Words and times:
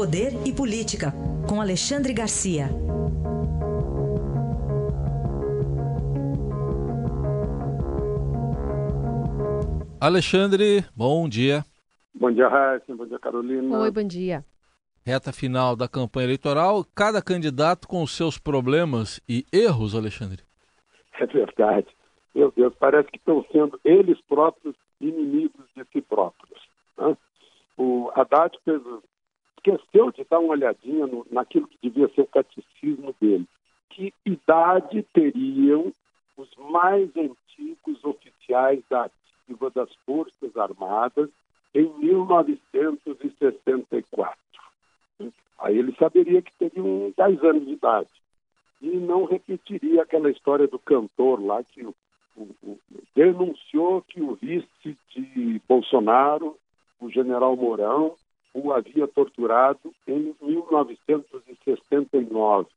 Poder 0.00 0.32
e 0.46 0.50
Política, 0.50 1.12
com 1.46 1.60
Alexandre 1.60 2.14
Garcia. 2.14 2.70
Alexandre, 10.00 10.82
bom 10.96 11.28
dia. 11.28 11.62
Bom 12.14 12.32
dia, 12.32 12.48
Raíssa. 12.48 12.96
Bom 12.96 13.04
dia, 13.04 13.18
Carolina. 13.18 13.78
Oi, 13.80 13.90
bom 13.90 14.02
dia. 14.02 14.42
Reta 15.04 15.34
final 15.34 15.76
da 15.76 15.86
campanha 15.86 16.28
eleitoral, 16.28 16.82
cada 16.94 17.20
candidato 17.20 17.86
com 17.86 18.02
os 18.02 18.16
seus 18.16 18.38
problemas 18.38 19.20
e 19.28 19.44
erros, 19.52 19.94
Alexandre. 19.94 20.42
É 21.20 21.26
verdade. 21.26 21.88
Meu 22.34 22.50
Deus, 22.56 22.72
parece 22.80 23.10
que 23.10 23.18
estão 23.18 23.44
sendo 23.52 23.78
eles 23.84 24.18
próprios 24.22 24.74
inimigos 24.98 25.66
de 25.76 25.84
si 25.92 26.00
próprios. 26.00 26.58
Né? 26.96 27.14
O 27.76 28.10
Haddad 28.14 28.56
fez, 28.64 28.80
esqueceu 29.60 30.10
de 30.10 30.24
dar 30.24 30.40
uma 30.40 30.52
olhadinha 30.52 31.06
no, 31.06 31.26
naquilo 31.30 31.68
que 31.68 31.76
devia 31.82 32.08
ser 32.08 32.22
o 32.22 32.26
catecismo 32.26 33.14
dele. 33.20 33.46
Que 33.90 34.14
idade 34.24 35.02
teriam 35.12 35.92
os 36.36 36.48
mais 36.56 37.10
antigos 37.16 38.02
oficiais 38.04 38.82
da 38.88 39.04
ativa 39.04 39.70
das 39.70 39.92
Forças 40.06 40.56
Armadas 40.56 41.28
em 41.74 41.86
1964? 41.98 44.40
Aí 45.58 45.78
ele 45.78 45.94
saberia 45.96 46.40
que 46.40 46.52
teriam 46.58 47.12
10 47.16 47.44
anos 47.44 47.66
de 47.66 47.72
idade. 47.72 48.08
E 48.80 48.88
não 48.88 49.24
repetiria 49.24 50.02
aquela 50.02 50.30
história 50.30 50.66
do 50.66 50.78
cantor 50.78 51.44
lá 51.44 51.62
que 51.62 51.84
o, 51.84 51.94
o, 52.34 52.48
o, 52.62 52.80
denunciou 53.14 54.00
que 54.00 54.22
o 54.22 54.36
vice 54.36 54.96
de 55.14 55.60
Bolsonaro, 55.68 56.56
o 56.98 57.10
general 57.10 57.54
Mourão, 57.56 58.16
o 58.52 58.72
havia 58.72 59.08
torturado 59.08 59.94
em 60.06 60.34
1969, 60.40 62.68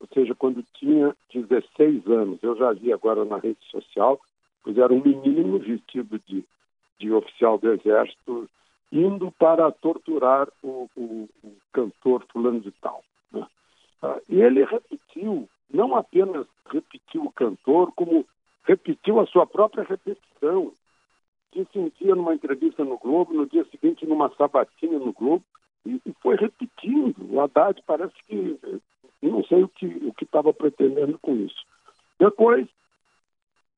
ou 0.00 0.08
seja, 0.12 0.34
quando 0.34 0.64
tinha 0.74 1.16
16 1.32 2.06
anos. 2.06 2.42
Eu 2.42 2.56
já 2.56 2.72
vi 2.72 2.92
agora 2.92 3.24
na 3.24 3.38
rede 3.38 3.64
social, 3.70 4.20
pois 4.62 4.76
era 4.76 4.92
um 4.92 5.02
menino 5.02 5.58
vestido 5.58 6.20
de, 6.26 6.44
de 6.98 7.12
oficial 7.12 7.56
do 7.58 7.72
Exército 7.72 8.48
indo 8.92 9.32
para 9.32 9.72
torturar 9.72 10.48
o, 10.62 10.88
o, 10.94 11.28
o 11.42 11.56
cantor 11.72 12.24
fulano 12.30 12.60
de 12.60 12.70
tal. 12.72 13.02
Né? 13.32 13.46
Ah, 14.02 14.20
e 14.28 14.40
ele 14.40 14.64
repetiu, 14.64 15.48
não 15.72 15.96
apenas 15.96 16.46
repetiu 16.70 17.24
o 17.24 17.32
cantor, 17.32 17.90
como 17.96 18.26
repetiu 18.64 19.18
a 19.18 19.26
sua 19.26 19.46
própria 19.46 19.84
repetição. 19.84 20.71
Disse 21.54 21.78
um 21.78 21.90
dia 22.00 22.14
numa 22.14 22.34
entrevista 22.34 22.84
no 22.84 22.98
Globo, 22.98 23.34
no 23.34 23.46
dia 23.46 23.64
seguinte 23.70 24.06
numa 24.06 24.30
sabatina 24.36 24.98
no 24.98 25.12
Globo, 25.12 25.44
e, 25.84 26.00
e 26.06 26.12
foi 26.20 26.36
repetindo. 26.36 27.16
O 27.30 27.40
Haddad 27.40 27.82
parece 27.86 28.14
que 28.26 28.58
não 29.22 29.44
sei 29.44 29.62
o 29.62 29.68
que 29.68 29.86
o 29.86 30.14
estava 30.20 30.52
pretendendo 30.52 31.18
com 31.18 31.36
isso. 31.36 31.64
Depois 32.18 32.66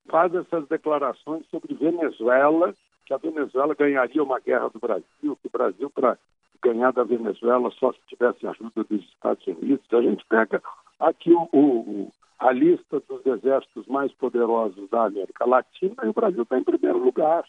faz 0.06 0.34
essas 0.34 0.68
declarações 0.68 1.46
sobre 1.50 1.74
Venezuela 1.74 2.74
que 3.04 3.12
a 3.12 3.18
Venezuela 3.18 3.74
ganharia 3.74 4.22
uma 4.22 4.40
guerra 4.40 4.68
do 4.68 4.78
Brasil, 4.78 5.04
que 5.20 5.46
o 5.46 5.50
Brasil, 5.50 5.90
para 5.90 6.18
ganhar 6.62 6.92
da 6.92 7.04
Venezuela, 7.04 7.70
só 7.72 7.92
se 7.92 7.98
tivesse 8.08 8.46
ajuda 8.46 8.84
dos 8.84 9.04
Estados 9.04 9.46
Unidos. 9.46 9.84
A 9.92 10.00
gente 10.00 10.24
pega 10.26 10.62
aqui 10.98 11.32
o, 11.32 11.48
o, 11.52 12.12
a 12.38 12.50
lista 12.50 13.02
dos 13.06 13.24
exércitos 13.26 13.86
mais 13.86 14.10
poderosos 14.12 14.88
da 14.88 15.04
América 15.04 15.44
Latina 15.44 15.94
e 16.02 16.08
o 16.08 16.14
Brasil 16.14 16.42
está 16.42 16.58
em 16.58 16.64
primeiro 16.64 16.98
lugar. 16.98 17.44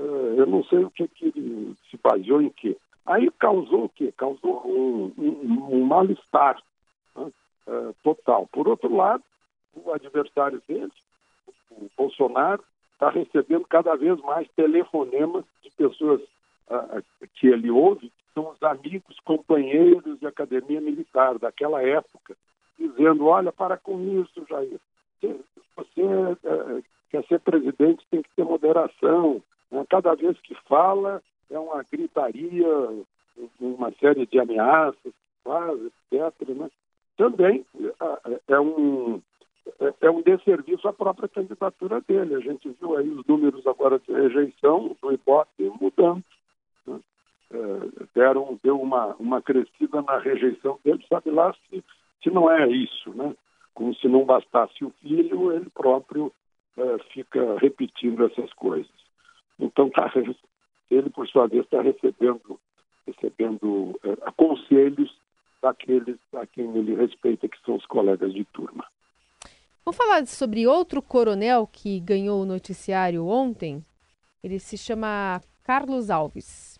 É, 0.00 0.40
eu 0.40 0.46
não 0.46 0.64
sei 0.64 0.84
o 0.84 0.90
que, 0.90 1.06
que 1.08 1.76
se 1.90 1.98
baseou 2.02 2.40
em 2.40 2.48
quê. 2.48 2.76
Aí 3.04 3.30
causou 3.38 3.84
o 3.84 3.88
quê? 3.88 4.12
Causou 4.16 4.62
um, 4.66 5.12
um, 5.18 5.76
um 5.76 5.84
mal-estar 5.84 6.62
né? 7.14 7.30
É, 7.66 7.92
total. 8.02 8.48
Por 8.50 8.66
outro 8.66 8.94
lado, 8.94 9.22
o 9.74 9.92
adversário 9.92 10.62
dele, 10.66 10.90
o 11.70 11.90
Bolsonaro, 11.96 12.62
está 12.94 13.10
recebendo 13.10 13.66
cada 13.66 13.94
vez 13.94 14.18
mais 14.20 14.48
telefonemas 14.56 15.44
de 15.62 15.70
pessoas 15.70 16.20
uh, 16.68 17.02
que 17.34 17.46
ele 17.46 17.70
ouve, 17.70 18.08
que 18.10 18.34
são 18.34 18.50
os 18.50 18.62
amigos, 18.62 19.18
companheiros 19.24 20.18
de 20.18 20.26
academia 20.26 20.80
militar 20.80 21.38
daquela 21.38 21.82
época, 21.82 22.36
dizendo: 22.78 23.26
olha, 23.26 23.52
para 23.52 23.76
com 23.76 24.00
isso, 24.20 24.44
Jair. 24.48 24.78
Você 25.22 26.02
uh, 26.02 26.84
quer 27.10 27.24
ser 27.24 27.40
presidente, 27.40 28.06
tem 28.10 28.22
que 28.22 28.30
ter 28.36 28.44
moderação. 28.44 29.42
Cada 29.88 30.14
vez 30.14 30.38
que 30.40 30.54
fala, 30.66 31.22
é 31.50 31.58
uma 31.58 31.84
gritaria, 31.90 33.04
uma 33.60 33.92
série 33.92 34.26
de 34.26 34.38
ameaças, 34.38 35.12
faz, 35.44 35.78
etc. 36.12 36.48
Né? 36.48 36.70
Também 37.16 37.64
é 38.48 38.60
um 38.60 39.20
é, 39.78 40.06
é 40.06 40.10
um 40.10 40.22
desserviço 40.22 40.88
à 40.88 40.92
própria 40.92 41.28
candidatura 41.28 42.00
dele. 42.00 42.34
A 42.34 42.40
gente 42.40 42.68
viu 42.80 42.96
aí 42.96 43.08
os 43.08 43.24
números 43.26 43.66
agora 43.66 43.98
de 43.98 44.12
rejeição 44.12 44.96
do 45.00 45.12
Ibope 45.12 45.72
mudando. 45.80 46.24
Né? 46.86 47.00
É, 47.52 48.06
deram, 48.14 48.58
deu 48.62 48.80
uma, 48.80 49.14
uma 49.16 49.42
crescida 49.42 50.02
na 50.02 50.18
rejeição 50.18 50.78
dele, 50.84 51.04
sabe 51.08 51.30
lá 51.30 51.54
se, 51.68 51.84
se 52.22 52.30
não 52.30 52.50
é 52.50 52.68
isso, 52.68 53.10
né? 53.14 53.34
Como 53.74 53.94
se 53.94 54.08
não 54.08 54.24
bastasse 54.24 54.84
o 54.84 54.90
filho, 55.00 55.52
ele 55.52 55.70
próprio 55.70 56.32
é, 56.76 56.98
fica 57.12 57.58
repetindo 57.58 58.24
essas 58.26 58.52
coisas. 58.52 59.09
Então, 59.60 59.90
tá, 59.90 60.10
ele, 60.90 61.10
por 61.10 61.28
sua 61.28 61.46
vez, 61.46 61.64
está 61.64 61.82
recebendo, 61.82 62.58
recebendo 63.06 63.98
é, 64.02 64.30
conselhos 64.32 65.14
daqueles 65.62 66.18
a 66.34 66.46
quem 66.46 66.74
ele 66.76 66.94
respeita, 66.94 67.48
que 67.48 67.60
são 67.64 67.76
os 67.76 67.86
colegas 67.86 68.32
de 68.32 68.44
turma. 68.46 68.86
Vamos 69.84 69.96
falar 69.96 70.26
sobre 70.26 70.66
outro 70.66 71.02
coronel 71.02 71.66
que 71.66 72.00
ganhou 72.00 72.42
o 72.42 72.46
noticiário 72.46 73.26
ontem. 73.26 73.84
Ele 74.42 74.58
se 74.58 74.78
chama 74.78 75.40
Carlos 75.64 76.10
Alves. 76.10 76.78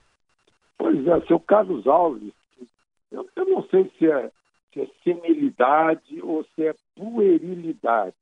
Pois 0.78 1.06
é, 1.06 1.20
seu 1.26 1.38
Carlos 1.38 1.86
Alves, 1.86 2.32
eu, 3.12 3.28
eu 3.36 3.44
não 3.44 3.62
sei 3.68 3.90
se 3.98 4.10
é, 4.10 4.30
se 4.72 4.80
é 4.80 4.88
senilidade 5.04 6.22
ou 6.22 6.44
se 6.54 6.66
é 6.66 6.74
puerilidade. 6.96 8.14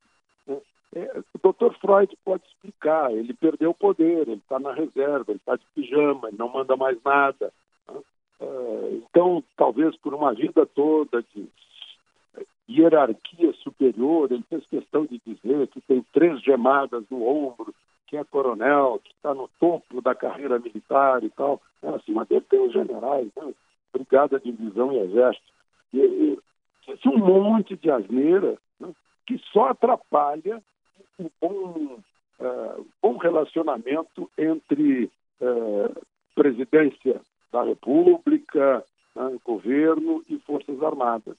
É, 0.95 1.19
o 1.35 1.39
doutor 1.43 1.75
Freud 1.79 2.17
pode 2.25 2.43
explicar, 2.47 3.13
ele 3.13 3.35
perdeu 3.35 3.71
o 3.71 3.75
poder, 3.75 4.27
ele 4.27 4.35
está 4.35 4.59
na 4.59 4.73
reserva, 4.73 5.27
ele 5.29 5.39
está 5.39 5.57
de 5.57 5.65
pijama, 5.75 6.29
ele 6.29 6.39
não 6.39 6.49
manda 6.49 6.77
mais 6.77 6.99
nada. 7.05 7.53
Né? 7.89 8.01
É, 8.41 8.91
então, 8.95 9.45
talvez 9.57 9.95
por 9.97 10.15
uma 10.15 10.33
vida 10.33 10.65
toda 10.67 11.23
de 11.35 11.47
hierarquia 12.69 13.53
superior, 13.55 14.31
ele 14.31 14.45
fez 14.49 14.65
questão 14.67 15.07
de 15.07 15.21
dizer 15.27 15.69
que 15.69 15.81
tem 15.83 16.05
três 16.13 16.41
gemadas 16.43 17.05
no 17.11 17.27
ombro, 17.27 17.75
que 18.07 18.17
é 18.17 18.25
coronel, 18.25 19.01
que 19.05 19.13
está 19.13 19.35
no 19.35 19.49
topo 19.61 20.01
da 20.01 20.15
carreira 20.15 20.59
militar 20.59 21.23
e 21.23 21.31
tal. 21.31 21.61
É, 21.83 21.89
acima 21.89 22.25
dele 22.25 22.45
tem 22.49 22.61
os 22.61 22.73
generais, 22.73 23.29
né? 23.37 23.53
brigada, 23.93 24.41
divisão 24.41 24.93
e 24.93 24.99
exército. 24.99 25.53
E, 25.93 25.99
e 25.99 26.39
esse 26.89 27.09
um 27.09 27.19
monte 27.19 27.77
de 27.77 27.91
asneira 27.91 28.57
né? 28.81 28.91
que 29.27 29.39
só 29.53 29.69
atrapalha 29.69 30.63
o 31.19 31.31
bom, 31.41 31.99
uh, 32.41 32.87
bom 33.03 33.17
relacionamento 33.17 34.31
entre 34.39 35.11
uh, 35.41 36.07
presidência 36.35 37.21
da 37.53 37.63
República, 37.63 38.85
né? 39.15 39.39
governo 39.45 40.25
e 40.29 40.39
Forças 40.41 40.83
Armadas. 40.83 41.37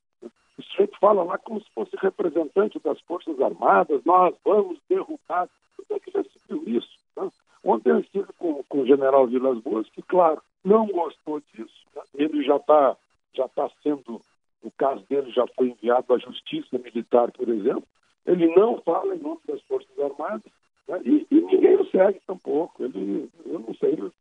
O 0.58 0.64
sujeito 0.64 0.98
fala 1.00 1.24
lá 1.24 1.38
como 1.38 1.62
se 1.62 1.70
fosse 1.74 1.96
representante 1.98 2.80
das 2.80 3.00
Forças 3.02 3.40
Armadas, 3.40 4.04
nós 4.04 4.36
vamos 4.44 4.78
derrubar. 4.90 5.48
Como 5.78 5.98
é 5.98 6.00
que 6.00 6.12
já 6.12 6.24
se 6.24 6.40
viu 6.50 6.64
isso? 6.68 7.00
Né? 7.16 7.32
Ontem 7.64 7.92
eu 7.92 8.00
estive 8.00 8.28
com, 8.38 8.62
com 8.68 8.82
o 8.82 8.86
general 8.86 9.28
Vilas 9.28 9.60
Boas, 9.60 9.90
que, 9.90 10.02
claro, 10.02 10.42
não 10.64 10.88
gostou 10.88 11.42
disso. 11.54 11.86
Né? 11.96 12.02
Ele 12.16 12.44
já 12.44 12.58
está 12.58 12.98
já 13.34 13.48
tá 13.48 13.70
sendo, 13.82 14.22
o 14.62 14.72
caso 14.72 15.04
dele 15.10 15.32
já 15.32 15.46
foi 15.56 15.70
enviado 15.70 16.14
à 16.14 16.18
Justiça 16.18 16.78
Militar, 16.78 17.32
por 17.32 17.48
exemplo. 17.48 17.84
Ele 18.30 18.48
não 18.56 18.80
fala 18.82 19.16
em 19.16 19.20
nome 19.20 19.40
das 19.48 19.60
Forças 19.64 20.00
Armadas 20.00 20.52
né? 20.88 21.02
e, 21.04 21.26
e, 21.32 21.42
ninguém 21.42 21.76
o 21.78 21.86
segue 21.90 22.20
tampouco. 22.28 22.84
Ele, 22.84 23.28
eu 23.44 23.60
não 23.60 23.74
sei 23.74 23.94
o, 23.96 24.14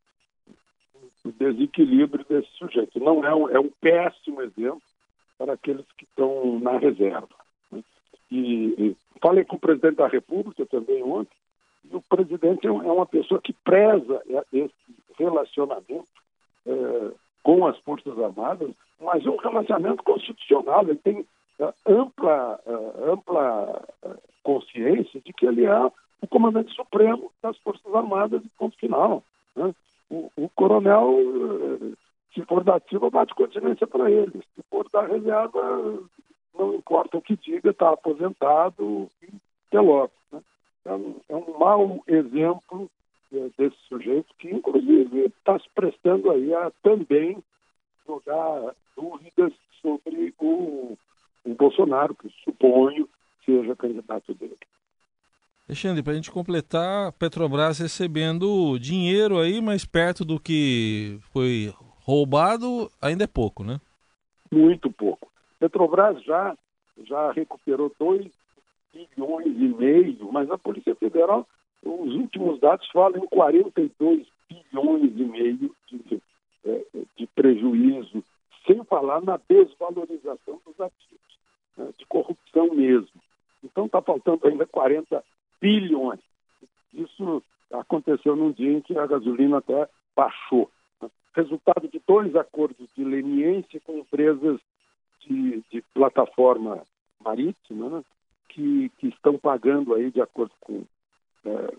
desequilíbrio 1.32 2.24
desse 2.26 2.48
sujeito. 2.52 2.98
Não 2.98 3.22
é 3.22 3.34
um, 3.34 3.48
é 3.50 3.60
um 3.60 3.68
péssimo 3.80 4.40
exemplo 4.40 4.80
para 5.36 5.52
aqueles 5.52 5.84
que 5.92 6.04
estão 6.04 6.58
na 6.58 6.78
reserva. 6.78 7.28
Né? 7.70 7.84
E, 8.30 8.74
e, 8.78 8.96
falei 9.20 9.44
com 9.44 9.56
o 9.56 9.60
presidente 9.60 9.96
da 9.96 10.08
República 10.08 10.64
também 10.64 11.02
ontem, 11.02 11.36
e 11.90 11.94
o 11.94 12.00
presidente 12.00 12.66
é, 12.66 12.70
é 12.70 12.72
uma 12.72 13.06
pessoa 13.06 13.40
que 13.42 13.52
preza 13.52 14.22
esse 14.52 14.74
relacionamento 15.18 16.08
é, 16.66 17.10
com 17.42 17.66
as 17.66 17.78
Forças 17.80 18.18
Armadas, 18.18 18.70
mas 19.00 19.24
é 19.24 19.28
um 19.28 19.36
relacionamento 19.36 20.02
constitucional. 20.02 20.82
Ele 20.82 20.96
tem 20.96 21.18
é, 21.18 21.24
ampla, 21.86 22.60
ampla 23.10 23.84
consciência 24.42 25.20
de 25.20 25.32
que 25.32 25.46
ele 25.46 25.64
é 25.64 25.90
o 26.20 26.26
comandante 26.28 26.74
supremo 26.74 27.30
das 27.42 27.56
Forças 27.58 27.94
Armadas 27.94 28.42
e 28.44 28.48
ponto 28.58 28.76
final. 28.78 29.22
Né? 29.54 29.74
O, 30.10 30.30
o, 30.36 30.48
coronel 30.50 31.18
Se 32.32 32.42
for 32.44 32.64
da 32.64 32.76
ativa, 32.76 33.10
bate 33.10 33.34
continência 33.34 33.86
para 33.86 34.10
ele. 34.10 34.42
Se 34.54 34.62
for 34.70 34.88
da 34.90 35.02
reserva, 35.02 36.00
não 36.58 36.74
importa 36.74 37.18
o 37.18 37.22
que 37.22 37.36
diga, 37.36 37.70
está 37.70 37.90
aposentado 37.90 39.08
e 39.22 39.76
logo. 39.76 40.12
Né? 40.32 40.40
É, 40.84 40.92
um, 40.92 41.16
é 41.28 41.36
um 41.36 41.58
mau 41.58 42.02
exemplo 42.06 42.90
é, 43.32 43.50
desse 43.58 43.76
sujeito 43.88 44.34
que, 44.38 44.48
inclusive, 44.48 45.26
está 45.26 45.58
se 45.58 45.68
prestando 45.74 46.30
aí 46.30 46.54
a 46.54 46.70
também 46.82 47.42
jogar 48.06 48.74
dúvidas 48.96 49.52
sobre 49.82 50.34
o, 50.38 50.96
o 51.44 51.54
Bolsonaro, 51.54 52.14
que 52.14 52.28
suponho 52.44 53.08
seja 53.44 53.74
candidato 53.76 54.34
dele. 54.34 54.56
Alexandre, 55.68 56.02
para 56.02 56.12
a 56.12 56.16
gente 56.16 56.30
completar, 56.30 57.12
Petrobras 57.12 57.78
recebendo 57.78 58.78
dinheiro 58.78 59.38
aí, 59.38 59.60
mas 59.60 59.84
perto 59.84 60.24
do 60.24 60.40
que 60.40 61.18
foi 61.32 61.72
roubado, 62.00 62.90
ainda 63.02 63.24
é 63.24 63.26
pouco, 63.26 63.62
né? 63.62 63.78
Muito 64.50 64.90
pouco. 64.90 65.30
Petrobras 65.58 66.22
já, 66.24 66.56
já 67.04 67.32
recuperou 67.32 67.92
2 67.98 68.30
bilhões 68.94 69.46
e 69.46 69.68
meio, 69.68 70.32
mas 70.32 70.50
a 70.50 70.56
Polícia 70.56 70.94
Federal, 70.94 71.46
os 71.82 72.14
últimos 72.14 72.58
dados 72.60 72.88
falam 72.90 73.22
em 73.22 73.26
42 73.28 74.26
bilhões 74.48 75.12
e 75.16 75.24
meio 75.24 75.76
de, 75.90 76.22
é, 76.64 76.84
de 77.14 77.26
prejuízo, 77.26 78.24
sem 78.66 78.82
falar 78.84 79.20
na 79.20 79.38
desvalorização 79.48 80.60
dos 80.64 80.80
ativos, 80.80 81.38
né, 81.76 81.88
de 81.98 82.06
corrupção 82.06 82.74
mesmo. 82.74 83.20
Então 83.62 83.86
está 83.86 83.97
faltando 84.08 84.48
ainda 84.48 84.66
40 84.66 85.22
bilhões. 85.60 86.20
Isso 86.94 87.42
aconteceu 87.70 88.34
num 88.34 88.50
dia 88.50 88.72
em 88.72 88.80
que 88.80 88.96
a 88.96 89.06
gasolina 89.06 89.58
até 89.58 89.86
baixou. 90.16 90.70
Resultado 91.34 91.86
de 91.88 92.00
dois 92.08 92.34
acordos 92.34 92.88
de 92.96 93.04
leniência 93.04 93.78
com 93.84 93.98
empresas 93.98 94.58
de, 95.20 95.62
de 95.70 95.82
plataforma 95.92 96.82
marítima, 97.22 97.90
né, 97.90 98.04
que, 98.48 98.90
que 98.98 99.08
estão 99.08 99.38
pagando 99.38 99.94
aí 99.94 100.10
de 100.10 100.22
acordo 100.22 100.52
com, 100.58 100.82
é, 101.44 101.74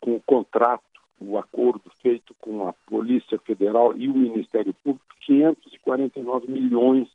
com 0.00 0.16
o 0.16 0.20
contrato, 0.20 0.84
o 1.18 1.38
acordo 1.38 1.90
feito 2.02 2.34
com 2.40 2.68
a 2.68 2.74
Polícia 2.86 3.38
Federal 3.38 3.96
e 3.96 4.06
o 4.06 4.14
Ministério 4.14 4.74
Público, 4.84 5.06
549 5.22 6.50
milhões 6.50 7.08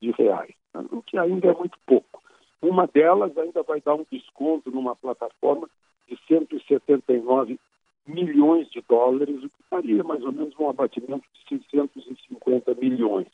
de 0.00 0.10
reais, 0.10 0.54
né, 0.74 0.84
o 0.90 1.00
que 1.00 1.16
ainda 1.16 1.48
é 1.48 1.54
muito 1.54 1.78
pouco. 1.86 2.19
Uma 2.62 2.86
delas 2.86 3.36
ainda 3.38 3.62
vai 3.62 3.80
dar 3.80 3.94
um 3.94 4.04
desconto 4.10 4.70
numa 4.70 4.94
plataforma 4.94 5.68
de 6.08 6.18
179 6.26 7.58
milhões 8.06 8.68
de 8.70 8.82
dólares, 8.82 9.42
o 9.42 9.48
que 9.48 9.62
faria 9.68 10.02
mais 10.02 10.22
ou 10.22 10.32
menos 10.32 10.54
um 10.58 10.68
abatimento 10.68 11.24
de 11.34 11.58
650 11.58 12.74
milhões. 12.74 13.28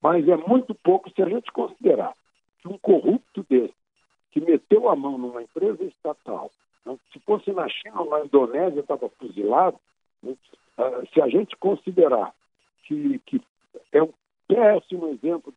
Mas 0.00 0.28
é 0.28 0.36
muito 0.36 0.74
pouco 0.74 1.10
se 1.10 1.22
a 1.22 1.28
gente 1.28 1.50
considerar 1.52 2.14
que 2.60 2.68
um 2.68 2.78
corrupto 2.78 3.44
desse, 3.48 3.74
que 4.30 4.40
meteu 4.40 4.88
a 4.88 4.96
mão 4.96 5.18
numa 5.18 5.42
empresa 5.42 5.82
estatal, 5.84 6.50
né, 6.84 6.96
se 7.12 7.18
fosse 7.20 7.52
na 7.52 7.68
China 7.68 8.02
ou 8.02 8.10
na 8.10 8.24
Indonésia, 8.24 8.80
estava 8.80 9.08
fuzilado, 9.10 9.78
né, 10.22 10.34
uh, 10.78 11.06
se 11.12 11.20
a 11.20 11.28
gente 11.28 11.56
considerar 11.56 12.32
que, 12.84 13.18
que 13.20 13.40
é 13.92 14.02
um 14.02 14.12
péssimo 14.46 15.08
exemplo 15.08 15.52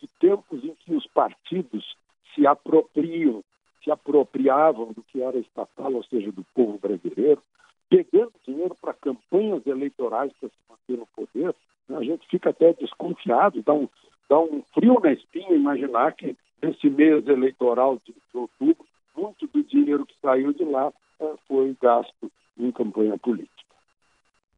de 0.00 0.08
tempos 0.18 0.64
em 0.64 0.74
que 0.74 0.94
os 0.94 1.06
partidos 1.08 1.96
se 2.34 2.46
apropriam, 2.46 3.42
se 3.82 3.90
apropriavam 3.90 4.92
do 4.92 5.02
que 5.02 5.22
era 5.22 5.38
estatal, 5.38 5.92
ou 5.92 6.04
seja, 6.04 6.30
do 6.30 6.44
povo 6.54 6.78
brasileiro, 6.78 7.42
pegando 7.88 8.32
dinheiro 8.46 8.76
para 8.80 8.94
campanhas 8.94 9.66
eleitorais 9.66 10.32
para 10.40 10.48
se 10.48 10.54
manter 10.68 10.98
no 10.98 11.06
poder, 11.06 11.54
né, 11.88 11.96
a 11.96 12.04
gente 12.04 12.26
fica 12.28 12.50
até 12.50 12.72
desconfiado, 12.74 13.62
dá 13.62 13.72
um, 13.72 13.88
dá 14.28 14.38
um 14.38 14.62
frio 14.72 15.00
na 15.02 15.12
espinha 15.12 15.54
imaginar 15.54 16.12
que 16.12 16.36
nesse 16.62 16.88
mês 16.88 17.26
eleitoral 17.26 17.98
de, 18.06 18.12
de 18.12 18.38
outubro, 18.38 18.86
muito 19.16 19.46
do 19.48 19.62
dinheiro 19.64 20.06
que 20.06 20.14
saiu 20.22 20.52
de 20.52 20.64
lá 20.64 20.92
é, 21.20 21.34
foi 21.48 21.76
gasto 21.80 22.30
em 22.58 22.70
campanha 22.70 23.18
política. 23.18 23.60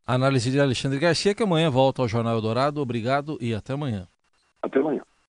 Análise 0.06 0.50
de 0.50 0.60
Alexandre 0.60 0.98
Garcia, 0.98 1.34
que 1.34 1.42
amanhã 1.42 1.70
volta 1.70 2.02
ao 2.02 2.08
Jornal 2.08 2.34
Eldorado. 2.34 2.80
Obrigado 2.80 3.38
e 3.40 3.54
até 3.54 3.72
amanhã. 3.72 4.06
Até 4.60 4.78
amanhã. 4.78 5.02